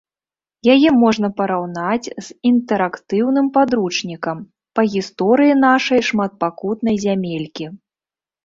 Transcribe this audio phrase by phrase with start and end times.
[0.75, 4.37] Яе можна параўнаць з інтэрактыўным падручнікам
[4.81, 7.65] па гісторыі нашай шматпакутнай зямелькі.